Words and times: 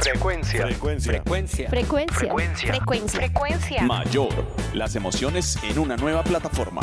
Frecuencia. 0.00 0.62
Frecuencia. 0.62 1.12
Frecuencia. 1.12 1.68
Frecuencia. 1.68 2.16
Frecuencia. 2.16 2.68
Frecuencia. 2.72 3.20
Frecuencia. 3.20 3.82
Mayor. 3.82 4.32
Las 4.72 4.96
emociones 4.96 5.58
en 5.62 5.78
una 5.78 5.98
nueva 5.98 6.24
plataforma. 6.24 6.80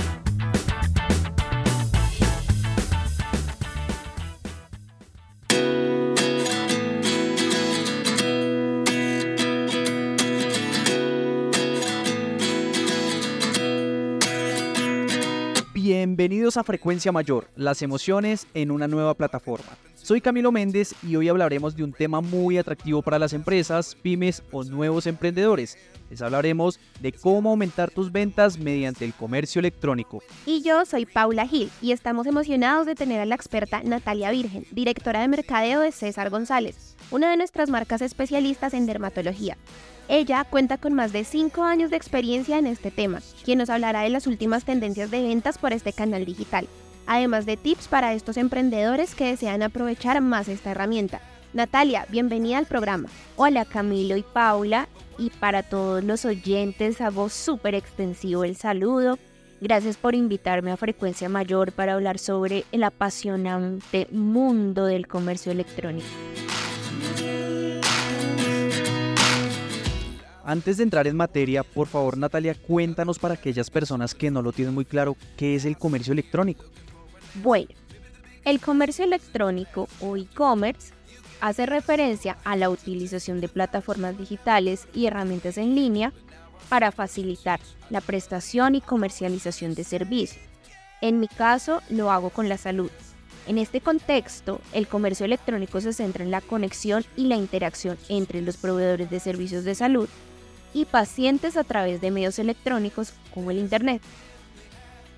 Bienvenidos 15.74 16.58
a 16.58 16.64
Frecuencia 16.64 17.12
Mayor, 17.12 17.48
las 17.56 17.82
emociones 17.82 18.46
en 18.54 18.70
una 18.70 18.88
nueva 18.88 19.16
plataforma. 19.16 19.78
Soy 20.08 20.22
Camilo 20.22 20.54
Méndez 20.54 20.96
y 21.04 21.18
hoy 21.18 21.28
hablaremos 21.28 21.76
de 21.76 21.84
un 21.84 21.92
tema 21.92 22.22
muy 22.22 22.58
atractivo 22.58 23.02
para 23.02 23.20
las 23.20 23.34
empresas, 23.34 23.94
pymes 23.94 24.42
o 24.54 24.64
nuevos 24.64 25.06
emprendedores. 25.06 25.78
Les 26.10 26.22
hablaremos 26.22 26.80
de 27.02 27.12
cómo 27.12 27.50
aumentar 27.50 27.92
tus 27.92 28.10
ventas 28.10 28.58
mediante 28.58 29.04
el 29.04 29.14
comercio 29.14 29.60
electrónico. 29.60 30.24
Y 30.46 30.62
yo 30.62 30.86
soy 30.86 31.06
Paula 31.06 31.46
Gil 31.46 31.70
y 31.82 31.92
estamos 31.92 32.26
emocionados 32.26 32.86
de 32.86 32.96
tener 32.96 33.20
a 33.20 33.26
la 33.26 33.36
experta 33.36 33.84
Natalia 33.84 34.32
Virgen, 34.32 34.66
directora 34.72 35.20
de 35.20 35.28
mercadeo 35.28 35.82
de 35.82 35.92
César 35.92 36.30
González, 36.30 36.96
una 37.12 37.30
de 37.30 37.36
nuestras 37.36 37.70
marcas 37.70 38.02
especialistas 38.02 38.74
en 38.74 38.86
dermatología. 38.86 39.58
Ella 40.08 40.46
cuenta 40.50 40.78
con 40.78 40.94
más 40.94 41.12
de 41.12 41.26
5 41.26 41.64
años 41.64 41.90
de 41.90 41.98
experiencia 41.98 42.58
en 42.58 42.68
este 42.68 42.92
tema, 42.92 43.22
quien 43.44 43.58
nos 43.58 43.70
hablará 43.70 44.04
de 44.04 44.10
las 44.10 44.26
últimas 44.26 44.64
tendencias 44.64 45.12
de 45.12 45.22
ventas 45.22 45.58
por 45.58 45.74
este 45.74 45.92
canal 45.92 46.24
digital, 46.24 46.70
además 47.08 47.46
de 47.46 47.58
tips 47.58 47.88
para 47.88 48.14
estos 48.14 48.38
emprendedores 48.38 49.16
que 49.16 49.26
desean 49.26 49.64
aprovechar 49.64 50.22
más 50.22 50.48
esta 50.48 50.72
herramienta. 50.72 51.22
Natalia, 51.54 52.06
bienvenida 52.10 52.58
al 52.58 52.68
programa. 52.68 53.10
Hola 53.38 53.66
Camilo 53.66 54.18
y 54.18 54.22
Paula, 54.22 54.88
y 55.18 55.32
para 55.32 55.64
todos 55.64 56.04
los 56.04 56.26
oyentes 56.26 57.02
hago 57.02 57.30
súper 57.30 57.74
extensivo 57.74 58.44
el 58.44 58.56
saludo. 58.56 59.18
Gracias 59.60 59.98
por 59.98 60.14
invitarme 60.14 60.72
a 60.72 60.78
Frecuencia 60.78 61.30
Mayor 61.30 61.72
para 61.72 61.94
hablar 61.94 62.20
sobre 62.20 62.66
el 62.72 62.84
apasionante 62.84 64.08
mundo 64.12 64.86
del 64.86 65.08
comercio 65.08 65.52
electrónico. 65.52 66.06
Antes 70.46 70.78
de 70.78 70.84
entrar 70.84 71.08
en 71.08 71.18
materia, 71.18 71.64
por 71.64 71.88
favor 71.88 72.18
Natalia, 72.18 72.56
cuéntanos 72.56 73.20
para 73.20 73.34
aquellas 73.34 73.70
personas 73.70 74.14
que 74.14 74.30
no 74.32 74.42
lo 74.42 74.54
tienen 74.54 74.74
muy 74.74 74.86
claro, 74.86 75.18
¿qué 75.36 75.56
es 75.56 75.66
el 75.66 75.78
comercio 75.78 76.14
electrónico? 76.14 76.66
Bueno, 77.36 77.70
el 78.46 78.60
comercio 78.60 79.06
electrónico 79.06 79.88
o 80.00 80.16
e-commerce 80.18 80.94
hace 81.42 81.66
referencia 81.66 82.38
a 82.44 82.56
la 82.56 82.70
utilización 82.70 83.42
de 83.42 83.48
plataformas 83.48 84.18
digitales 84.18 84.88
y 84.94 85.06
herramientas 85.06 85.58
en 85.58 85.76
línea 85.76 86.14
para 86.70 86.92
facilitar 86.92 87.60
la 87.90 88.02
prestación 88.02 88.76
y 88.76 88.82
comercialización 88.82 89.76
de 89.76 89.84
servicios. 89.84 90.42
En 91.02 91.20
mi 91.20 91.28
caso, 91.28 91.82
lo 91.90 92.12
hago 92.12 92.30
con 92.32 92.50
la 92.50 92.58
salud. 92.58 92.90
En 93.46 93.58
este 93.58 93.80
contexto, 93.80 94.60
el 94.74 94.88
comercio 94.88 95.26
electrónico 95.26 95.80
se 95.80 95.94
centra 95.94 96.24
en 96.24 96.32
la 96.32 96.42
conexión 96.42 97.06
y 97.16 97.28
la 97.28 97.36
interacción 97.36 97.98
entre 98.10 98.42
los 98.42 98.58
proveedores 98.58 99.10
de 99.10 99.20
servicios 99.20 99.64
de 99.64 99.76
salud 99.76 100.10
y 100.74 100.86
pacientes 100.86 101.56
a 101.56 101.64
través 101.64 102.02
de 102.02 102.12
medios 102.12 102.40
electrónicos 102.40 103.14
como 103.34 103.52
el 103.52 103.60
Internet. 103.60 104.02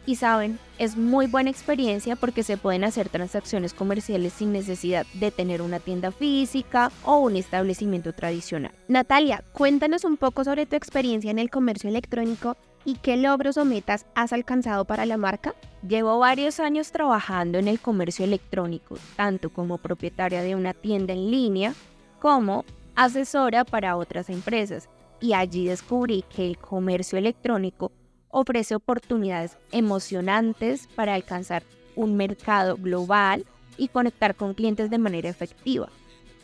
Y 0.09 0.15
saben, 0.15 0.57
es 0.79 0.97
muy 0.97 1.27
buena 1.27 1.51
experiencia 1.51 2.15
porque 2.15 2.41
se 2.41 2.57
pueden 2.57 2.83
hacer 2.83 3.09
transacciones 3.09 3.75
comerciales 3.75 4.33
sin 4.33 4.51
necesidad 4.51 5.05
de 5.13 5.29
tener 5.29 5.61
una 5.61 5.79
tienda 5.79 6.11
física 6.11 6.91
o 7.05 7.19
un 7.19 7.35
establecimiento 7.35 8.11
tradicional. 8.11 8.71
Natalia, 8.87 9.43
cuéntanos 9.53 10.05
un 10.05 10.17
poco 10.17 10.43
sobre 10.43 10.65
tu 10.65 10.75
experiencia 10.75 11.29
en 11.29 11.37
el 11.37 11.51
comercio 11.51 11.91
electrónico 11.91 12.57
y 12.85 12.95
qué 12.95 13.17
logros 13.17 13.57
o 13.57 13.65
metas 13.65 14.07
has 14.15 14.33
alcanzado 14.33 14.83
para 14.85 15.05
la 15.05 15.17
marca. 15.17 15.53
Llevo 15.87 16.17
varios 16.17 16.59
años 16.59 16.91
trabajando 16.91 17.59
en 17.59 17.67
el 17.67 17.79
comercio 17.79 18.25
electrónico, 18.25 18.97
tanto 19.15 19.51
como 19.51 19.77
propietaria 19.77 20.41
de 20.41 20.55
una 20.55 20.73
tienda 20.73 21.13
en 21.13 21.29
línea 21.29 21.75
como 22.19 22.65
asesora 22.95 23.63
para 23.63 23.95
otras 23.95 24.31
empresas 24.31 24.89
y 25.21 25.33
allí 25.33 25.67
descubrí 25.67 26.23
que 26.35 26.47
el 26.47 26.57
comercio 26.57 27.17
electrónico 27.17 27.91
ofrece 28.29 28.75
oportunidades 28.75 29.57
emocionantes 29.71 30.87
para 30.95 31.13
alcanzar 31.13 31.63
un 31.95 32.15
mercado 32.15 32.77
global 32.77 33.45
y 33.77 33.87
conectar 33.87 34.35
con 34.35 34.53
clientes 34.53 34.89
de 34.89 34.97
manera 34.97 35.29
efectiva. 35.29 35.89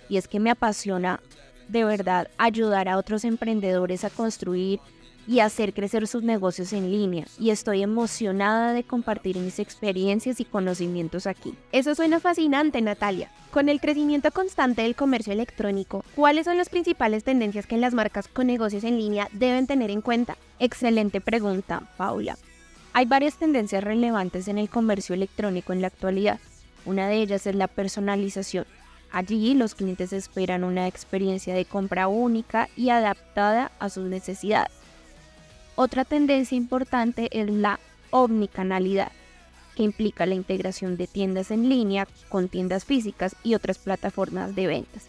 Y 0.10 0.18
es 0.18 0.28
que 0.28 0.40
me 0.40 0.52
apasiona 0.52 1.20
de 1.68 1.84
verdad 1.84 2.30
ayudar 2.38 2.90
a 2.90 2.98
otros 2.98 3.24
emprendedores 3.24 4.04
a 4.04 4.10
construir 4.10 4.80
y 5.28 5.40
hacer 5.40 5.74
crecer 5.74 6.08
sus 6.08 6.24
negocios 6.24 6.74
en 6.74 6.92
línea 6.92 7.26
y 7.40 7.50
estoy 7.50 7.82
emocionada 7.84 8.74
de 8.74 8.84
compartir 8.84 9.38
mis 9.38 9.60
experiencias 9.60 10.40
y 10.40 10.46
conocimientos 10.46 11.28
aquí. 11.28 11.56
Eso 11.72 11.96
suena 11.96 12.20
fascinante, 12.20 12.82
Natalia. 12.82 13.32
Con 13.52 13.70
el 13.70 13.80
crecimiento 13.80 14.32
constante 14.32 14.82
del 14.82 14.96
comercio 14.96 15.34
electrónico, 15.34 16.04
¿cuáles 16.16 16.46
son 16.46 16.58
las 16.58 16.70
principales 16.70 17.24
tendencias 17.24 17.68
que 17.68 17.78
las 17.78 17.94
marcas 17.94 18.28
con 18.28 18.48
negocios 18.48 18.84
en 18.84 18.98
línea 18.98 19.30
deben 19.32 19.68
tener 19.68 19.92
en 19.92 20.02
cuenta? 20.02 20.38
Excelente 20.60 21.22
pregunta, 21.22 21.90
Paula. 21.98 22.38
Hay 22.94 23.06
varias 23.06 23.38
tendencias 23.38 23.84
relevantes 23.84 24.48
en 24.48 24.58
el 24.58 24.70
comercio 24.70 25.16
electrónico 25.16 25.74
en 25.74 25.82
la 25.82 25.88
actualidad. 25.88 26.40
Una 26.86 27.08
de 27.08 27.16
ellas 27.16 27.48
es 27.48 27.56
la 27.56 27.68
personalización. 27.68 28.66
Allí 29.12 29.54
los 29.54 29.76
clientes 29.76 30.14
esperan 30.14 30.64
una 30.64 30.88
experiencia 30.88 31.54
de 31.54 31.66
compra 31.66 32.08
única 32.08 32.70
y 32.76 32.90
adaptada 32.90 33.72
a 33.80 33.90
sus 33.90 34.06
necesidades. 34.06 34.85
Otra 35.78 36.06
tendencia 36.06 36.56
importante 36.56 37.28
es 37.32 37.50
la 37.52 37.82
omnicanalidad, 38.10 39.12
que 39.76 39.84
implica 39.84 40.26
la 40.26 40.36
integración 40.36 40.96
de 40.96 41.06
tiendas 41.06 41.52
en 41.52 41.68
línea 41.68 42.08
con 42.30 42.48
tiendas 42.48 42.86
físicas 42.86 43.36
y 43.44 43.56
otras 43.56 43.78
plataformas 43.78 44.56
de 44.56 44.68
ventas. 44.68 45.08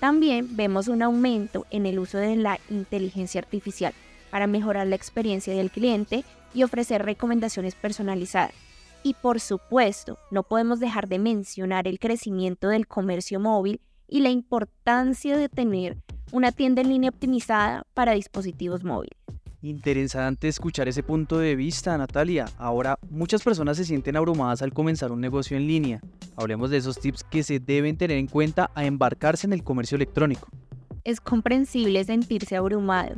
También 0.00 0.56
vemos 0.56 0.88
un 0.88 1.02
aumento 1.02 1.66
en 1.70 1.86
el 1.86 2.00
uso 2.00 2.18
de 2.18 2.34
la 2.34 2.58
inteligencia 2.68 3.40
artificial 3.40 3.94
para 4.32 4.48
mejorar 4.48 4.88
la 4.88 4.96
experiencia 4.96 5.54
del 5.54 5.70
cliente 5.70 6.24
y 6.52 6.64
ofrecer 6.64 7.04
recomendaciones 7.04 7.76
personalizadas. 7.76 8.54
Y 9.04 9.14
por 9.14 9.38
supuesto, 9.38 10.18
no 10.32 10.42
podemos 10.42 10.80
dejar 10.80 11.06
de 11.06 11.20
mencionar 11.20 11.86
el 11.86 12.00
crecimiento 12.00 12.68
del 12.68 12.88
comercio 12.88 13.38
móvil 13.38 13.80
y 14.08 14.20
la 14.20 14.30
importancia 14.30 15.36
de 15.36 15.48
tener 15.48 15.96
una 16.32 16.50
tienda 16.50 16.82
en 16.82 16.88
línea 16.88 17.10
optimizada 17.10 17.84
para 17.94 18.14
dispositivos 18.14 18.82
móviles. 18.82 19.21
Interesante 19.64 20.48
escuchar 20.48 20.88
ese 20.88 21.04
punto 21.04 21.38
de 21.38 21.54
vista, 21.54 21.96
Natalia. 21.96 22.46
Ahora, 22.58 22.98
muchas 23.10 23.44
personas 23.44 23.76
se 23.76 23.84
sienten 23.84 24.16
abrumadas 24.16 24.60
al 24.60 24.72
comenzar 24.72 25.12
un 25.12 25.20
negocio 25.20 25.56
en 25.56 25.68
línea. 25.68 26.00
Hablemos 26.34 26.70
de 26.70 26.78
esos 26.78 26.98
tips 26.98 27.22
que 27.22 27.44
se 27.44 27.60
deben 27.60 27.96
tener 27.96 28.16
en 28.16 28.26
cuenta 28.26 28.72
a 28.74 28.84
embarcarse 28.84 29.46
en 29.46 29.52
el 29.52 29.62
comercio 29.62 29.94
electrónico. 29.94 30.48
Es 31.04 31.20
comprensible 31.20 32.02
sentirse 32.02 32.56
abrumado, 32.56 33.14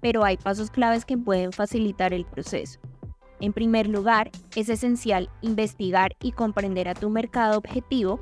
pero 0.00 0.22
hay 0.22 0.36
pasos 0.36 0.70
claves 0.70 1.04
que 1.04 1.18
pueden 1.18 1.50
facilitar 1.52 2.14
el 2.14 2.24
proceso. 2.24 2.78
En 3.40 3.52
primer 3.52 3.88
lugar, 3.88 4.30
es 4.54 4.68
esencial 4.68 5.28
investigar 5.42 6.14
y 6.22 6.30
comprender 6.30 6.88
a 6.88 6.94
tu 6.94 7.10
mercado 7.10 7.58
objetivo 7.58 8.20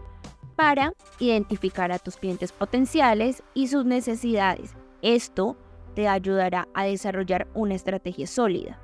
para 0.57 0.95
identificar 1.19 1.93
a 1.93 1.99
tus 1.99 2.17
clientes 2.17 2.51
potenciales 2.51 3.43
y 3.53 3.69
sus 3.69 3.85
necesidades. 3.85 4.75
Esto 5.03 5.59
te 5.95 6.09
ayudará 6.09 6.69
a 6.75 6.85
desarrollar 6.85 7.49
una 7.55 7.75
estrategia 7.75 8.27
sólida. 8.27 8.81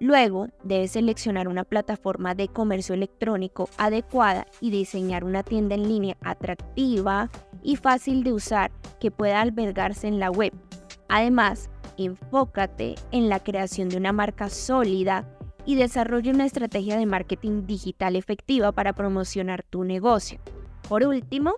Luego, 0.00 0.48
debes 0.64 0.92
seleccionar 0.92 1.46
una 1.46 1.62
plataforma 1.62 2.34
de 2.34 2.48
comercio 2.48 2.94
electrónico 2.94 3.68
adecuada 3.78 4.46
y 4.60 4.70
diseñar 4.70 5.22
una 5.22 5.44
tienda 5.44 5.76
en 5.76 5.86
línea 5.86 6.16
atractiva 6.22 7.30
y 7.62 7.76
fácil 7.76 8.24
de 8.24 8.32
usar 8.32 8.72
que 8.98 9.12
pueda 9.12 9.40
albergarse 9.40 10.08
en 10.08 10.18
la 10.18 10.30
web. 10.30 10.52
Además, 11.08 11.70
enfócate 11.98 12.96
en 13.12 13.28
la 13.28 13.40
creación 13.40 13.88
de 13.88 13.96
una 13.96 14.12
marca 14.12 14.48
sólida 14.48 15.24
y 15.64 15.76
desarrolla 15.76 16.32
una 16.32 16.46
estrategia 16.46 16.96
de 16.96 17.06
marketing 17.06 17.66
digital 17.66 18.16
efectiva 18.16 18.72
para 18.72 18.94
promocionar 18.94 19.62
tu 19.62 19.84
negocio. 19.84 20.40
Por 20.88 21.04
último, 21.04 21.54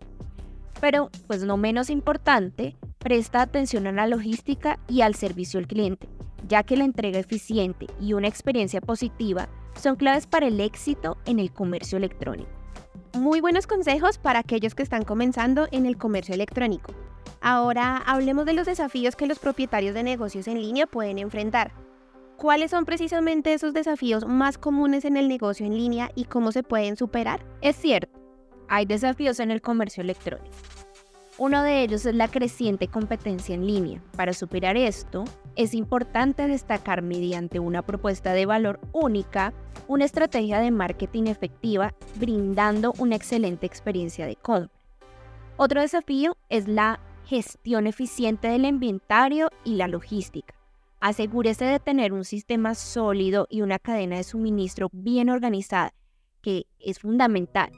pero 0.81 1.11
pues 1.27 1.45
no 1.45 1.57
menos 1.57 1.89
importante, 1.89 2.77
presta 3.05 3.43
atención 3.43 3.87
a 3.87 3.93
la 3.93 4.07
logística 4.07 4.81
y 4.89 5.03
al 5.03 5.15
servicio 5.15 5.61
al 5.61 5.67
cliente, 5.67 6.09
ya 6.49 6.63
que 6.63 6.77
la 6.77 6.85
entrega 6.85 7.19
eficiente 7.19 7.87
y 8.01 8.15
una 8.15 8.29
experiencia 8.29 8.81
positiva 8.81 9.49
son 9.79 9.97
claves 9.97 10.27
para 10.27 10.47
el 10.47 10.59
éxito 10.59 11.19
en 11.27 11.39
el 11.39 11.53
comercio 11.53 11.99
electrónico. 11.99 12.49
Muy 13.13 13.43
buenos 13.43 13.67
consejos 13.67 14.17
para 14.17 14.39
aquellos 14.39 14.75
que 14.75 14.83
están 14.83 15.05
comenzando 15.05 15.69
en 15.71 15.85
el 15.85 15.99
comercio 15.99 16.35
electrónico. 16.35 16.95
Ahora 17.43 17.99
hablemos 17.99 18.47
de 18.47 18.55
los 18.55 18.67
desafíos 18.67 19.17
que 19.17 19.27
los 19.27 19.39
propietarios 19.39 19.95
de 19.95 20.03
negocios 20.03 20.49
en 20.49 20.63
línea 20.63 20.87
pueden 20.87 21.19
enfrentar. 21.19 21.73
¿Cuáles 22.39 22.71
son 22.71 22.87
precisamente 22.87 23.53
esos 23.53 23.75
desafíos 23.75 24.27
más 24.27 24.57
comunes 24.57 25.05
en 25.05 25.19
el 25.19 25.29
negocio 25.29 25.67
en 25.67 25.77
línea 25.77 26.11
y 26.15 26.25
cómo 26.25 26.53
se 26.53 26.63
pueden 26.63 26.97
superar? 26.97 27.45
Es 27.61 27.77
cierto, 27.77 28.19
hay 28.67 28.87
desafíos 28.87 29.41
en 29.41 29.51
el 29.51 29.61
comercio 29.61 30.03
electrónico 30.03 30.51
Uno 31.37 31.65
de 31.65 31.83
ellos 31.83 32.07
es 32.07 32.15
la 32.15 32.29
creciente 32.29 32.87
competencia 32.87 33.57
en 33.57 33.67
línea. 33.67 34.01
Para 34.17 34.33
superar 34.33 34.77
esto, 34.77 35.25
es 35.57 35.75
importante 35.75 36.47
destacar 36.47 37.03
mediante 37.03 37.59
una 37.59 37.83
propuesta 37.83 38.33
de 38.33 38.47
valor 38.47 38.79
única 38.93 39.53
una 39.89 40.05
estrategia 40.05 40.61
de 40.61 40.71
marketing 40.71 41.25
efectiva 41.25 41.93
brindando 42.15 42.95
una 42.99 43.17
excelente 43.17 43.67
experiencia 43.67 44.27
de 44.27 44.37
compra. 44.37 44.71
Otro 45.57 45.81
desafío 45.81 46.37
es 46.49 46.69
la 46.69 47.01
gestión 47.27 47.87
eficiente 47.87 48.49
del 48.49 48.65
inventario 48.65 49.51
y 49.65 49.75
la 49.75 49.89
logística. 49.89 50.55
Asegúrese 51.01 51.65
de 51.65 51.81
tener 51.81 52.13
un 52.13 52.25
sistema 52.25 52.75
sólido 52.75 53.47
y 53.51 53.63
una 53.63 53.79
cadena 53.79 54.17
de 54.17 54.25
suministro 54.25 54.89
bien 54.93 55.31
organizada, 55.31 55.93
que 56.43 56.67
es 56.79 57.01
fundamental. 57.01 57.73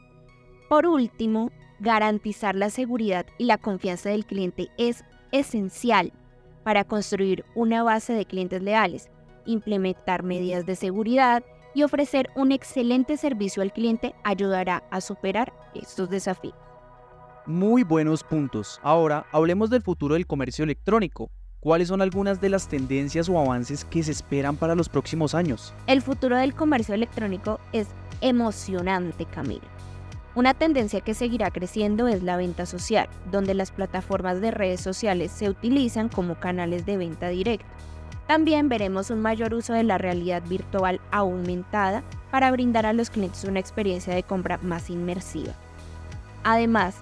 Por 0.69 0.87
último, 0.87 1.51
garantizar 1.81 2.55
la 2.55 2.71
seguridad 2.71 3.27
y 3.39 3.45
la 3.45 3.59
confianza 3.59 4.11
del 4.11 4.27
cliente 4.27 4.71
es 4.79 5.05
esencial 5.33 6.13
para 6.65 6.85
construir 6.85 7.45
una 7.55 7.83
base 7.83 8.13
de 8.13 8.25
clientes 8.25 8.63
leales, 8.63 9.09
implementar 9.45 10.23
medidas 10.23 10.67
de 10.67 10.77
seguridad 10.77 11.45
y 11.75 11.83
ofrecer 11.83 12.31
un 12.35 12.53
excelente 12.53 13.17
servicio 13.17 13.63
al 13.63 13.73
cliente 13.73 14.15
ayudará 14.25 14.83
a 14.91 15.01
superar 15.01 15.53
estos 15.75 16.09
desafíos. 16.09 16.55
Muy 17.47 17.85
buenos 17.85 18.25
puntos. 18.25 18.81
Ahora 18.83 19.27
hablemos 19.31 19.71
del 19.71 19.83
futuro 19.83 20.15
del 20.15 20.27
comercio 20.27 20.65
electrónico. 20.65 21.31
¿Cuáles 21.61 21.89
son 21.89 22.03
algunas 22.03 22.41
de 22.41 22.49
las 22.49 22.69
tendencias 22.69 23.29
o 23.29 23.39
avances 23.39 23.85
que 23.85 24.03
se 24.03 24.13
esperan 24.13 24.57
para 24.57 24.75
los 24.75 24.89
próximos 24.89 25.35
años? 25.35 25.73
El 25.87 26.03
futuro 26.03 26.37
del 26.37 26.55
comercio 26.55 26.95
electrónico 26.95 27.61
es 27.73 27.89
emocionante, 28.21 29.27
Camilo. 29.27 29.76
Una 30.37 30.53
tendencia 30.53 31.01
que 31.01 31.15
seguirá 31.15 31.51
creciendo 31.51 32.09
es 32.09 32.23
la 32.23 32.37
venta 32.37 32.67
social, 32.67 33.09
donde 33.33 33.55
las 33.55 33.71
plataformas 33.71 34.43
de 34.43 34.51
redes 34.51 34.83
sociales 34.83 35.33
se 35.33 35.49
utilizan 35.49 36.11
como 36.11 36.35
canales 36.35 36.85
de 36.85 36.99
venta 36.99 37.29
directa. 37.29 37.65
También 38.27 38.69
veremos 38.69 39.09
un 39.09 39.23
mayor 39.23 39.55
uso 39.55 39.73
de 39.73 39.83
la 39.83 39.97
realidad 39.97 40.43
virtual 40.47 41.01
aumentada 41.11 42.03
para 42.31 42.51
brindar 42.51 42.85
a 42.85 42.93
los 42.93 43.09
clientes 43.09 43.45
una 43.45 43.61
experiencia 43.61 44.15
de 44.15 44.25
compra 44.25 44.59
más 44.59 44.91
inmersiva. 44.91 45.55
Además, 46.45 46.97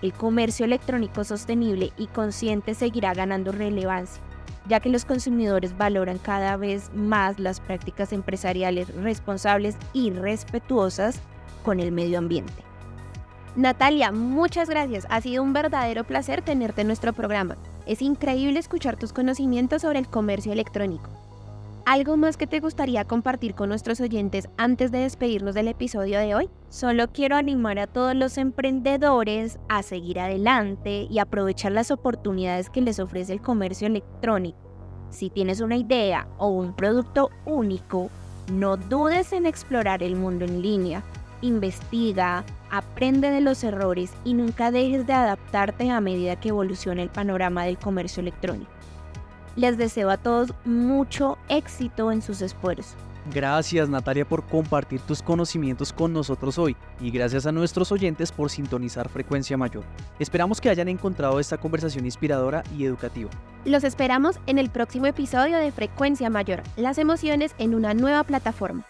el 0.00 0.14
comercio 0.14 0.64
electrónico 0.64 1.24
sostenible 1.24 1.92
y 1.98 2.06
consciente 2.06 2.72
seguirá 2.74 3.12
ganando 3.12 3.52
relevancia, 3.52 4.22
ya 4.66 4.80
que 4.80 4.88
los 4.88 5.04
consumidores 5.04 5.76
valoran 5.76 6.16
cada 6.16 6.56
vez 6.56 6.90
más 6.94 7.38
las 7.38 7.60
prácticas 7.60 8.14
empresariales 8.14 8.94
responsables 8.94 9.76
y 9.92 10.10
respetuosas 10.10 11.20
con 11.62 11.80
el 11.80 11.92
medio 11.92 12.18
ambiente. 12.18 12.52
Natalia, 13.54 14.12
muchas 14.12 14.68
gracias. 14.68 15.06
Ha 15.10 15.20
sido 15.20 15.42
un 15.42 15.52
verdadero 15.52 16.04
placer 16.04 16.42
tenerte 16.42 16.80
en 16.80 16.86
nuestro 16.86 17.12
programa. 17.12 17.56
Es 17.86 18.00
increíble 18.00 18.58
escuchar 18.58 18.96
tus 18.96 19.12
conocimientos 19.12 19.82
sobre 19.82 19.98
el 19.98 20.08
comercio 20.08 20.52
electrónico. 20.52 21.10
¿Algo 21.84 22.16
más 22.16 22.36
que 22.36 22.46
te 22.46 22.60
gustaría 22.60 23.04
compartir 23.04 23.54
con 23.54 23.68
nuestros 23.68 24.00
oyentes 24.00 24.48
antes 24.56 24.92
de 24.92 24.98
despedirnos 24.98 25.54
del 25.54 25.66
episodio 25.66 26.20
de 26.20 26.34
hoy? 26.34 26.48
Solo 26.68 27.08
quiero 27.08 27.34
animar 27.36 27.80
a 27.80 27.88
todos 27.88 28.14
los 28.14 28.38
emprendedores 28.38 29.58
a 29.68 29.82
seguir 29.82 30.20
adelante 30.20 31.08
y 31.10 31.18
aprovechar 31.18 31.72
las 31.72 31.90
oportunidades 31.90 32.70
que 32.70 32.82
les 32.82 33.00
ofrece 33.00 33.32
el 33.32 33.42
comercio 33.42 33.88
electrónico. 33.88 34.58
Si 35.10 35.28
tienes 35.28 35.60
una 35.60 35.76
idea 35.76 36.28
o 36.38 36.48
un 36.48 36.74
producto 36.74 37.30
único, 37.44 38.10
no 38.50 38.76
dudes 38.76 39.32
en 39.32 39.44
explorar 39.44 40.04
el 40.04 40.14
mundo 40.14 40.44
en 40.44 40.62
línea. 40.62 41.02
Investiga, 41.42 42.44
aprende 42.70 43.30
de 43.30 43.40
los 43.40 43.64
errores 43.64 44.12
y 44.24 44.34
nunca 44.34 44.70
dejes 44.70 45.06
de 45.06 45.12
adaptarte 45.12 45.90
a 45.90 46.00
medida 46.00 46.36
que 46.36 46.50
evolucione 46.50 47.02
el 47.02 47.10
panorama 47.10 47.64
del 47.64 47.78
comercio 47.78 48.20
electrónico. 48.20 48.70
Les 49.56 49.76
deseo 49.76 50.08
a 50.08 50.16
todos 50.16 50.54
mucho 50.64 51.36
éxito 51.48 52.12
en 52.12 52.22
sus 52.22 52.40
esfuerzos. 52.40 52.96
Gracias 53.32 53.88
Natalia 53.88 54.24
por 54.24 54.44
compartir 54.44 55.00
tus 55.00 55.22
conocimientos 55.22 55.92
con 55.92 56.12
nosotros 56.12 56.58
hoy 56.58 56.76
y 57.00 57.10
gracias 57.10 57.46
a 57.46 57.52
nuestros 57.52 57.92
oyentes 57.92 58.32
por 58.32 58.50
sintonizar 58.50 59.08
Frecuencia 59.08 59.56
Mayor. 59.56 59.84
Esperamos 60.18 60.60
que 60.60 60.70
hayan 60.70 60.88
encontrado 60.88 61.38
esta 61.38 61.58
conversación 61.58 62.04
inspiradora 62.04 62.64
y 62.76 62.84
educativa. 62.84 63.30
Los 63.64 63.84
esperamos 63.84 64.38
en 64.46 64.58
el 64.58 64.70
próximo 64.70 65.06
episodio 65.06 65.58
de 65.58 65.70
Frecuencia 65.70 66.30
Mayor, 66.30 66.62
las 66.76 66.98
emociones 66.98 67.54
en 67.58 67.74
una 67.74 67.94
nueva 67.94 68.24
plataforma. 68.24 68.84